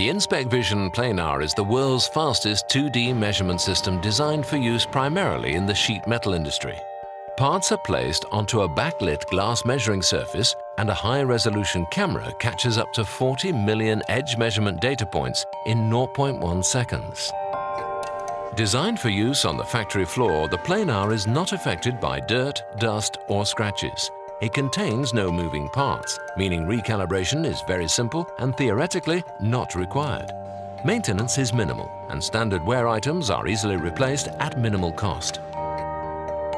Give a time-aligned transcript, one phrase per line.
[0.00, 5.66] The InspecVision Planar is the world's fastest 2D measurement system designed for use primarily in
[5.66, 6.74] the sheet metal industry.
[7.36, 12.90] Parts are placed onto a backlit glass measuring surface and a high-resolution camera catches up
[12.94, 17.30] to 40 million edge measurement data points in 0.1 seconds.
[18.56, 23.18] Designed for use on the factory floor, the planar is not affected by dirt, dust
[23.28, 24.10] or scratches.
[24.40, 30.32] It contains no moving parts, meaning recalibration is very simple and theoretically not required.
[30.82, 35.40] Maintenance is minimal and standard wear items are easily replaced at minimal cost.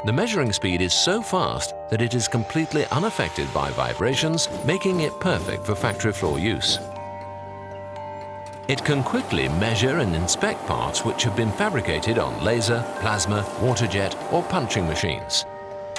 [0.05, 5.19] The measuring speed is so fast that it is completely unaffected by vibrations, making it
[5.19, 6.79] perfect for factory floor use.
[8.69, 14.15] It can quickly measure and inspect parts which have been fabricated on laser, plasma, waterjet
[14.31, 15.45] or punching machines.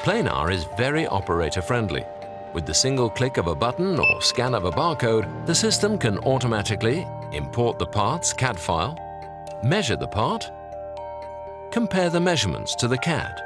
[0.05, 2.05] Planar is very operator friendly.
[2.53, 6.19] With the single click of a button or scan of a barcode, the system can
[6.19, 8.99] automatically import the part's CAD file,
[9.65, 10.51] measure the part,
[11.73, 13.41] compare the measurements to the CAD,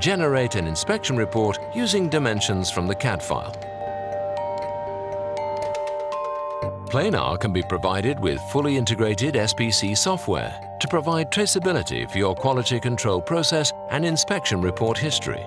[0.00, 3.54] generate an inspection report using dimensions from the CAD file.
[6.88, 12.78] Planar can be provided with fully integrated SPC software to provide traceability for your quality
[12.78, 15.46] control process and inspection report history.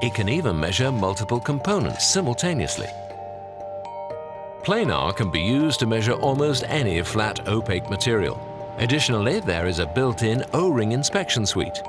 [0.00, 2.86] It can even measure multiple components simultaneously.
[4.62, 8.40] Planar can be used to measure almost any flat opaque material.
[8.78, 11.82] Additionally, there is a built-in O-ring inspection suite.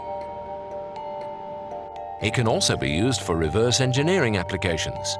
[2.21, 5.17] It can also be used for reverse engineering applications.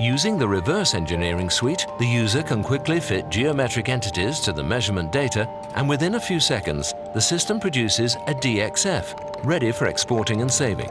[0.00, 5.12] Using the reverse engineering suite, the user can quickly fit geometric entities to the measurement
[5.12, 10.50] data and within a few seconds, the system produces a DXF, ready for exporting and
[10.50, 10.88] saving.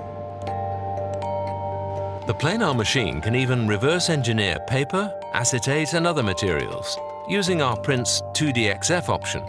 [2.28, 6.95] The planar machine can even reverse engineer paper, acetate and other materials
[7.28, 9.42] using our Print's 2DXF option.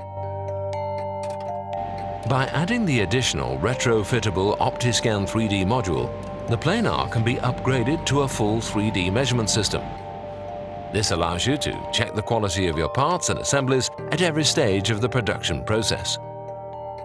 [2.30, 6.08] By adding the additional retrofittable OptiScan 3D module,
[6.50, 9.82] the planar can be upgraded to a full 3D measurement system.
[10.92, 14.90] This allows you to check the quality of your parts and assemblies at every stage
[14.90, 16.18] of the production process.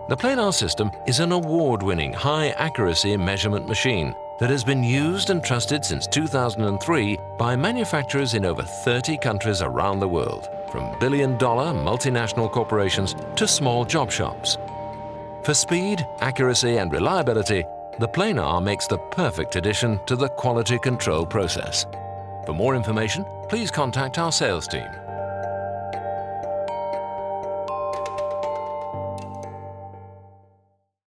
[0.09, 5.85] The planar system is an award-winning high-accuracy measurement machine that has been used and trusted
[5.85, 13.16] since 2003 by manufacturers in over 30 countries around the world, from billion-dollar multinational corporations
[13.35, 14.57] to small job shops.
[15.44, 17.63] For speed, accuracy and reliability,
[18.00, 21.85] the planar makes the perfect addition to the quality control process.
[22.45, 24.88] For more information, please contact our sales team.